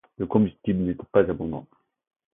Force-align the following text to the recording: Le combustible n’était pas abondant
Le 0.17 0.25
combustible 0.25 0.81
n’était 0.83 1.03
pas 1.11 1.29
abondant 1.29 1.67